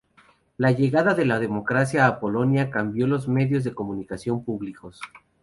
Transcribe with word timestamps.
La 0.57 0.71
llegada 0.71 1.13
de 1.13 1.25
la 1.27 1.37
democracia 1.37 2.07
a 2.07 2.19
Polonia 2.19 2.71
cambió 2.71 3.05
los 3.05 3.27
medios 3.27 3.63
de 3.63 3.75
comunicación 3.75 4.43
públicos. 4.43 4.99